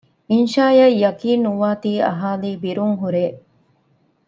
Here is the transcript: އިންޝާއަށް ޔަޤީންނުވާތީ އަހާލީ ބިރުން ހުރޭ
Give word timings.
އިންޝާއަށް 0.31 0.97
ޔަޤީންނުވާތީ 1.03 1.91
އަހާލީ 2.07 2.51
ބިރުން 2.61 2.95
ހުރޭ 3.01 3.23